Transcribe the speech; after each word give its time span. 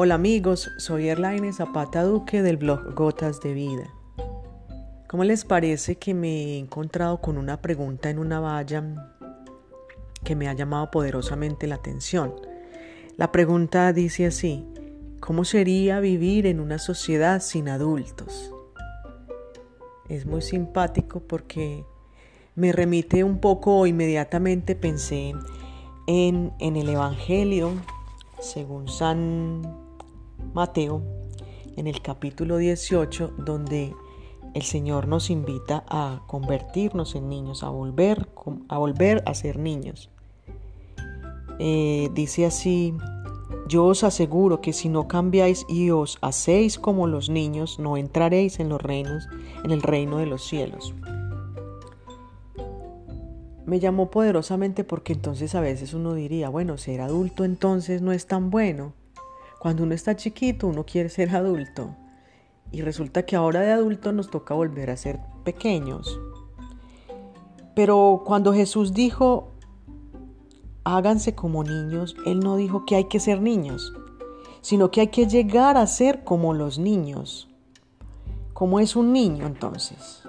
Hola 0.00 0.14
amigos, 0.14 0.70
soy 0.76 1.08
Erlaine 1.08 1.52
Zapata 1.52 2.04
Duque 2.04 2.40
del 2.40 2.56
blog 2.56 2.94
Gotas 2.94 3.40
de 3.40 3.52
Vida. 3.52 3.92
¿Cómo 5.08 5.24
les 5.24 5.44
parece 5.44 5.96
que 5.96 6.14
me 6.14 6.28
he 6.28 6.58
encontrado 6.58 7.20
con 7.20 7.36
una 7.36 7.60
pregunta 7.60 8.08
en 8.08 8.20
una 8.20 8.38
valla 8.38 9.16
que 10.22 10.36
me 10.36 10.46
ha 10.46 10.52
llamado 10.52 10.92
poderosamente 10.92 11.66
la 11.66 11.74
atención? 11.74 12.32
La 13.16 13.32
pregunta 13.32 13.92
dice 13.92 14.26
así, 14.26 14.64
¿cómo 15.18 15.44
sería 15.44 15.98
vivir 15.98 16.46
en 16.46 16.60
una 16.60 16.78
sociedad 16.78 17.42
sin 17.42 17.68
adultos? 17.68 18.54
Es 20.08 20.26
muy 20.26 20.42
simpático 20.42 21.18
porque 21.26 21.84
me 22.54 22.70
remite 22.70 23.24
un 23.24 23.40
poco 23.40 23.84
inmediatamente 23.84 24.76
pensé 24.76 25.34
en, 26.06 26.52
en 26.60 26.76
el 26.76 26.88
Evangelio 26.88 27.72
según 28.40 28.86
San 28.86 29.87
Mateo, 30.58 31.02
en 31.76 31.86
el 31.86 32.02
capítulo 32.02 32.56
18, 32.56 33.34
donde 33.38 33.94
el 34.54 34.62
Señor 34.62 35.06
nos 35.06 35.30
invita 35.30 35.84
a 35.86 36.24
convertirnos 36.26 37.14
en 37.14 37.28
niños, 37.28 37.62
a 37.62 37.68
volver 37.68 38.28
a, 38.68 38.78
volver 38.78 39.22
a 39.24 39.34
ser 39.34 39.56
niños. 39.56 40.10
Eh, 41.60 42.10
dice 42.12 42.44
así, 42.44 42.92
yo 43.68 43.84
os 43.84 44.02
aseguro 44.02 44.60
que 44.60 44.72
si 44.72 44.88
no 44.88 45.06
cambiáis 45.06 45.64
y 45.68 45.90
os 45.90 46.18
hacéis 46.22 46.76
como 46.80 47.06
los 47.06 47.30
niños, 47.30 47.78
no 47.78 47.96
entraréis 47.96 48.58
en 48.58 48.68
los 48.68 48.82
reinos, 48.82 49.28
en 49.62 49.70
el 49.70 49.80
reino 49.80 50.18
de 50.18 50.26
los 50.26 50.42
cielos. 50.42 50.92
Me 53.64 53.78
llamó 53.78 54.10
poderosamente 54.10 54.82
porque 54.82 55.12
entonces 55.12 55.54
a 55.54 55.60
veces 55.60 55.94
uno 55.94 56.14
diría, 56.14 56.48
bueno, 56.48 56.78
ser 56.78 57.00
adulto 57.00 57.44
entonces 57.44 58.02
no 58.02 58.10
es 58.10 58.26
tan 58.26 58.50
bueno. 58.50 58.92
Cuando 59.58 59.82
uno 59.82 59.94
está 59.94 60.14
chiquito, 60.14 60.68
uno 60.68 60.84
quiere 60.84 61.08
ser 61.08 61.34
adulto. 61.34 61.94
Y 62.70 62.82
resulta 62.82 63.24
que 63.24 63.34
ahora 63.34 63.60
de 63.60 63.72
adulto 63.72 64.12
nos 64.12 64.30
toca 64.30 64.54
volver 64.54 64.90
a 64.90 64.96
ser 64.96 65.20
pequeños. 65.44 66.20
Pero 67.74 68.22
cuando 68.24 68.52
Jesús 68.52 68.92
dijo, 68.92 69.52
háganse 70.84 71.34
como 71.34 71.64
niños, 71.64 72.16
Él 72.26 72.40
no 72.40 72.56
dijo 72.56 72.84
que 72.84 72.96
hay 72.96 73.04
que 73.04 73.20
ser 73.20 73.40
niños, 73.40 73.92
sino 74.60 74.90
que 74.90 75.00
hay 75.00 75.08
que 75.08 75.26
llegar 75.26 75.76
a 75.76 75.86
ser 75.86 76.24
como 76.24 76.54
los 76.54 76.78
niños. 76.78 77.48
¿Cómo 78.52 78.80
es 78.80 78.96
un 78.96 79.12
niño 79.12 79.46
entonces? 79.46 80.22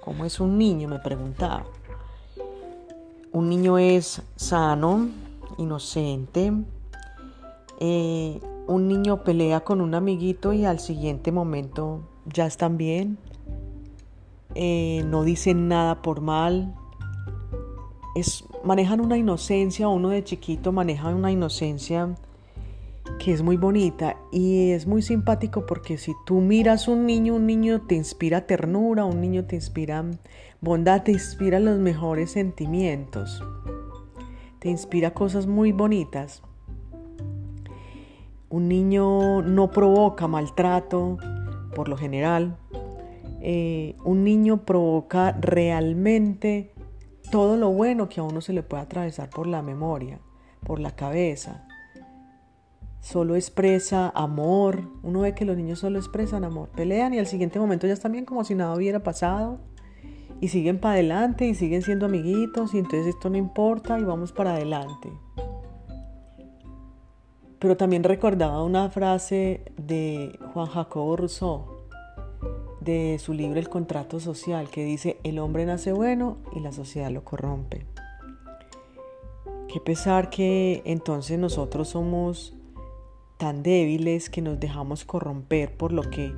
¿Cómo 0.00 0.24
es 0.24 0.40
un 0.40 0.58
niño? 0.58 0.88
Me 0.88 0.98
preguntaba. 0.98 1.64
Un 3.32 3.48
niño 3.48 3.78
es 3.78 4.22
sano, 4.34 5.08
inocente, 5.58 6.52
eh, 7.78 8.40
un 8.70 8.86
niño 8.86 9.24
pelea 9.24 9.60
con 9.60 9.80
un 9.80 9.96
amiguito 9.96 10.52
y 10.52 10.64
al 10.64 10.78
siguiente 10.78 11.32
momento 11.32 12.02
ya 12.24 12.46
están 12.46 12.76
bien, 12.76 13.18
eh, 14.54 15.02
no 15.06 15.24
dicen 15.24 15.66
nada 15.66 16.02
por 16.02 16.20
mal, 16.20 16.72
es, 18.14 18.44
manejan 18.62 19.00
una 19.00 19.18
inocencia, 19.18 19.88
uno 19.88 20.10
de 20.10 20.22
chiquito 20.22 20.70
maneja 20.70 21.08
una 21.08 21.32
inocencia 21.32 22.14
que 23.18 23.32
es 23.32 23.42
muy 23.42 23.56
bonita 23.56 24.16
y 24.30 24.70
es 24.70 24.86
muy 24.86 25.02
simpático 25.02 25.66
porque 25.66 25.98
si 25.98 26.14
tú 26.24 26.40
miras 26.40 26.86
un 26.86 27.06
niño, 27.06 27.34
un 27.34 27.46
niño 27.46 27.80
te 27.80 27.96
inspira 27.96 28.46
ternura, 28.46 29.04
un 29.04 29.20
niño 29.20 29.46
te 29.46 29.56
inspira 29.56 30.04
bondad, 30.60 31.02
te 31.02 31.10
inspira 31.10 31.58
los 31.58 31.80
mejores 31.80 32.30
sentimientos, 32.30 33.42
te 34.60 34.68
inspira 34.68 35.12
cosas 35.12 35.48
muy 35.48 35.72
bonitas. 35.72 36.44
Un 38.50 38.68
niño 38.68 39.42
no 39.42 39.70
provoca 39.70 40.26
maltrato, 40.26 41.18
por 41.74 41.88
lo 41.88 41.96
general. 41.96 42.58
Eh, 43.40 43.96
un 44.04 44.24
niño 44.24 44.64
provoca 44.64 45.32
realmente 45.32 46.74
todo 47.30 47.56
lo 47.56 47.70
bueno 47.70 48.08
que 48.08 48.20
a 48.20 48.24
uno 48.24 48.40
se 48.40 48.52
le 48.52 48.62
puede 48.62 48.82
atravesar 48.82 49.30
por 49.30 49.46
la 49.46 49.62
memoria, 49.62 50.18
por 50.66 50.80
la 50.80 50.90
cabeza. 50.90 51.66
Solo 53.00 53.34
expresa 53.34 54.10
amor. 54.14 54.82
Uno 55.02 55.20
ve 55.20 55.34
que 55.34 55.44
los 55.44 55.56
niños 55.56 55.78
solo 55.78 55.98
expresan 55.98 56.44
amor. 56.44 56.68
Pelean 56.70 57.14
y 57.14 57.18
al 57.18 57.26
siguiente 57.26 57.58
momento 57.58 57.86
ya 57.86 57.94
están 57.94 58.12
bien 58.12 58.24
como 58.24 58.44
si 58.44 58.54
nada 58.54 58.74
hubiera 58.74 59.02
pasado. 59.02 59.60
Y 60.40 60.48
siguen 60.48 60.78
para 60.78 60.94
adelante 60.94 61.46
y 61.46 61.54
siguen 61.54 61.82
siendo 61.82 62.06
amiguitos 62.06 62.74
y 62.74 62.78
entonces 62.78 63.14
esto 63.14 63.30
no 63.30 63.36
importa 63.36 63.98
y 63.98 64.04
vamos 64.04 64.32
para 64.32 64.54
adelante. 64.54 65.08
Pero 67.60 67.76
también 67.76 68.02
recordaba 68.02 68.64
una 68.64 68.88
frase 68.90 69.62
de 69.76 70.38
Juan 70.52 70.66
Jacobo 70.66 71.16
Rousseau, 71.16 71.66
de 72.80 73.18
su 73.20 73.34
libro 73.34 73.60
El 73.60 73.68
contrato 73.68 74.18
social, 74.18 74.70
que 74.70 74.84
dice, 74.84 75.18
el 75.22 75.38
hombre 75.38 75.66
nace 75.66 75.92
bueno 75.92 76.38
y 76.56 76.60
la 76.60 76.72
sociedad 76.72 77.10
lo 77.10 77.22
corrompe. 77.22 77.86
Qué 79.72 79.78
pesar 79.78 80.30
que 80.30 80.82
entonces 80.84 81.38
nosotros 81.38 81.90
somos 81.90 82.54
tan 83.36 83.62
débiles 83.62 84.30
que 84.30 84.42
nos 84.42 84.58
dejamos 84.58 85.04
corromper 85.04 85.76
por 85.76 85.92
lo 85.92 86.02
que 86.02 86.32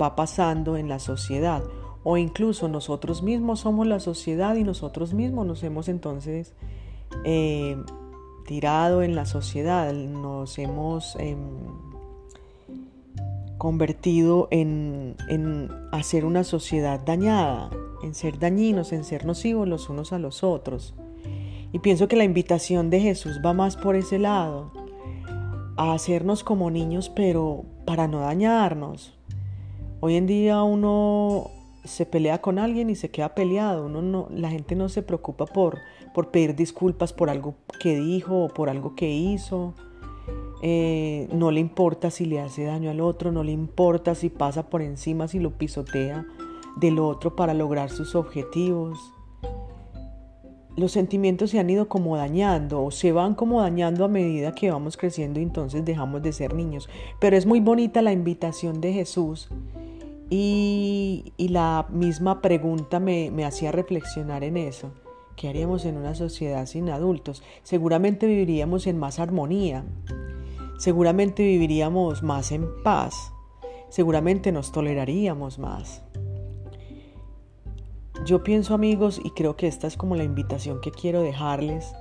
va 0.00 0.16
pasando 0.16 0.76
en 0.76 0.88
la 0.88 0.98
sociedad. 0.98 1.62
O 2.04 2.16
incluso 2.16 2.68
nosotros 2.68 3.22
mismos 3.22 3.60
somos 3.60 3.86
la 3.86 4.00
sociedad 4.00 4.56
y 4.56 4.64
nosotros 4.64 5.14
mismos 5.14 5.46
nos 5.46 5.62
hemos 5.62 5.88
entonces 5.88 6.54
eh, 7.24 7.76
tirado 8.44 9.02
en 9.02 9.14
la 9.14 9.26
sociedad, 9.26 9.92
nos 9.92 10.58
hemos 10.58 11.16
em, 11.16 11.38
convertido 13.58 14.48
en, 14.50 15.16
en 15.28 15.70
hacer 15.92 16.24
una 16.24 16.44
sociedad 16.44 17.00
dañada, 17.00 17.70
en 18.02 18.14
ser 18.14 18.38
dañinos, 18.38 18.92
en 18.92 19.04
ser 19.04 19.24
nocivos 19.24 19.68
los 19.68 19.88
unos 19.88 20.12
a 20.12 20.18
los 20.18 20.42
otros. 20.42 20.94
Y 21.72 21.78
pienso 21.78 22.08
que 22.08 22.16
la 22.16 22.24
invitación 22.24 22.90
de 22.90 23.00
Jesús 23.00 23.40
va 23.44 23.52
más 23.54 23.76
por 23.76 23.96
ese 23.96 24.18
lado, 24.18 24.70
a 25.76 25.94
hacernos 25.94 26.44
como 26.44 26.70
niños, 26.70 27.08
pero 27.08 27.64
para 27.86 28.08
no 28.08 28.20
dañarnos. 28.20 29.14
Hoy 30.00 30.16
en 30.16 30.26
día 30.26 30.62
uno 30.62 31.50
se 31.84 32.06
pelea 32.06 32.40
con 32.40 32.58
alguien 32.58 32.90
y 32.90 32.94
se 32.94 33.10
queda 33.10 33.34
peleado. 33.34 33.86
Uno 33.86 34.02
no, 34.02 34.28
la 34.30 34.50
gente 34.50 34.76
no 34.76 34.88
se 34.88 35.02
preocupa 35.02 35.46
por, 35.46 35.78
por 36.14 36.30
pedir 36.30 36.54
disculpas 36.54 37.12
por 37.12 37.30
algo 37.30 37.54
que 37.80 37.96
dijo 37.96 38.44
o 38.44 38.48
por 38.48 38.68
algo 38.68 38.94
que 38.94 39.10
hizo. 39.10 39.74
Eh, 40.62 41.28
no 41.32 41.50
le 41.50 41.60
importa 41.60 42.10
si 42.10 42.24
le 42.24 42.40
hace 42.40 42.64
daño 42.64 42.90
al 42.90 43.00
otro, 43.00 43.32
no 43.32 43.42
le 43.42 43.50
importa 43.50 44.14
si 44.14 44.28
pasa 44.28 44.70
por 44.70 44.80
encima, 44.80 45.26
si 45.26 45.40
lo 45.40 45.58
pisotea 45.58 46.24
del 46.76 47.00
otro 47.00 47.34
para 47.34 47.52
lograr 47.52 47.90
sus 47.90 48.14
objetivos. 48.14 48.98
Los 50.76 50.92
sentimientos 50.92 51.50
se 51.50 51.58
han 51.58 51.68
ido 51.68 51.88
como 51.88 52.16
dañando 52.16 52.82
o 52.82 52.90
se 52.90 53.12
van 53.12 53.34
como 53.34 53.60
dañando 53.60 54.04
a 54.04 54.08
medida 54.08 54.54
que 54.54 54.70
vamos 54.70 54.96
creciendo 54.96 55.38
y 55.38 55.42
entonces 55.42 55.84
dejamos 55.84 56.22
de 56.22 56.32
ser 56.32 56.54
niños. 56.54 56.88
Pero 57.20 57.36
es 57.36 57.44
muy 57.44 57.60
bonita 57.60 58.00
la 58.00 58.12
invitación 58.12 58.80
de 58.80 58.92
Jesús 58.92 59.50
y, 61.36 61.48
la 61.48 61.86
misma 61.90 62.40
pregunta 62.40 63.00
me, 63.00 63.30
me 63.30 63.44
hacía 63.44 63.72
reflexionar 63.72 64.44
en 64.44 64.56
eso. 64.56 64.92
¿Qué 65.36 65.48
haríamos 65.48 65.84
en 65.84 65.96
una 65.96 66.14
sociedad 66.14 66.66
sin 66.66 66.90
adultos? 66.90 67.42
Seguramente 67.62 68.26
viviríamos 68.26 68.86
en 68.86 68.98
más 68.98 69.18
armonía, 69.18 69.84
seguramente 70.78 71.42
viviríamos 71.42 72.22
más 72.22 72.52
en 72.52 72.66
paz, 72.82 73.32
seguramente 73.88 74.52
nos 74.52 74.72
toleraríamos 74.72 75.58
más. 75.58 76.02
Yo 78.24 78.44
pienso 78.44 78.74
amigos, 78.74 79.20
y 79.24 79.30
creo 79.30 79.56
que 79.56 79.66
esta 79.66 79.86
es 79.88 79.96
como 79.96 80.14
la 80.14 80.22
invitación 80.22 80.80
que 80.80 80.92
quiero 80.92 81.22
dejarles, 81.22 81.92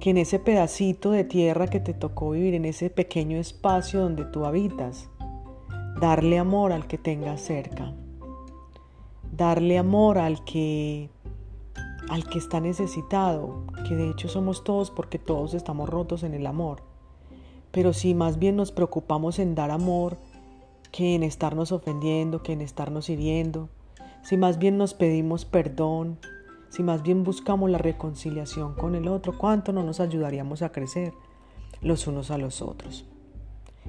que 0.00 0.10
en 0.10 0.16
ese 0.16 0.38
pedacito 0.38 1.10
de 1.10 1.24
tierra 1.24 1.66
que 1.66 1.80
te 1.80 1.92
tocó 1.92 2.30
vivir, 2.30 2.54
en 2.54 2.64
ese 2.64 2.88
pequeño 2.88 3.36
espacio 3.36 4.00
donde 4.00 4.24
tú 4.24 4.46
habitas, 4.46 5.10
darle 6.00 6.38
amor 6.38 6.72
al 6.72 6.86
que 6.86 6.96
tengas 6.96 7.42
cerca, 7.42 7.92
darle 9.38 9.78
amor 9.78 10.18
al 10.18 10.44
que 10.44 11.08
al 12.10 12.28
que 12.28 12.38
está 12.38 12.58
necesitado, 12.60 13.64
que 13.86 13.94
de 13.94 14.10
hecho 14.10 14.28
somos 14.28 14.64
todos 14.64 14.90
porque 14.90 15.18
todos 15.18 15.54
estamos 15.54 15.88
rotos 15.88 16.22
en 16.22 16.34
el 16.34 16.46
amor. 16.46 16.82
Pero 17.70 17.92
si 17.92 18.14
más 18.14 18.38
bien 18.38 18.56
nos 18.56 18.72
preocupamos 18.72 19.38
en 19.38 19.54
dar 19.54 19.70
amor 19.70 20.16
que 20.90 21.14
en 21.14 21.22
estarnos 21.22 21.70
ofendiendo, 21.70 22.42
que 22.42 22.54
en 22.54 22.62
estarnos 22.62 23.10
hiriendo, 23.10 23.68
si 24.22 24.38
más 24.38 24.58
bien 24.58 24.78
nos 24.78 24.94
pedimos 24.94 25.44
perdón, 25.44 26.18
si 26.70 26.82
más 26.82 27.02
bien 27.02 27.24
buscamos 27.24 27.70
la 27.70 27.78
reconciliación 27.78 28.74
con 28.74 28.94
el 28.94 29.06
otro, 29.06 29.36
¿cuánto 29.36 29.72
no 29.72 29.82
nos 29.82 30.00
ayudaríamos 30.00 30.62
a 30.62 30.72
crecer 30.72 31.12
los 31.82 32.06
unos 32.06 32.30
a 32.30 32.38
los 32.38 32.62
otros? 32.62 33.04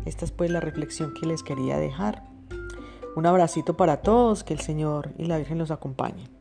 Esta 0.05 0.25
es 0.25 0.31
pues 0.31 0.51
la 0.51 0.59
reflexión 0.59 1.13
que 1.13 1.25
les 1.25 1.41
quería 1.41 1.77
dejar. 1.77 2.28
Un 3.15 3.25
abracito 3.25 3.75
para 3.75 4.01
todos, 4.01 4.43
que 4.43 4.53
el 4.53 4.59
Señor 4.59 5.11
y 5.17 5.25
la 5.25 5.37
Virgen 5.37 5.57
los 5.57 5.71
acompañen. 5.71 6.38